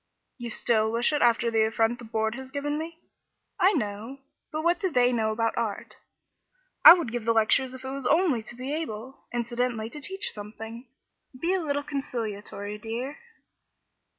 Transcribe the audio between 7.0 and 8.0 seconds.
give the lectures if it